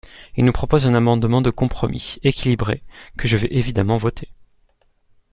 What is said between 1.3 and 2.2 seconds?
de compromis,